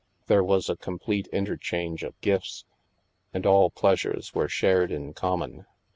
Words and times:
There 0.25 0.43
was 0.43 0.67
a 0.67 0.75
complete 0.75 1.27
interchange 1.27 2.01
of 2.01 2.19
gifts, 2.21 2.65
and 3.35 3.45
all 3.45 3.69
pleasures 3.69 4.33
were 4.33 4.49
shared 4.49 4.91
in 4.91 5.13
common. 5.13 5.67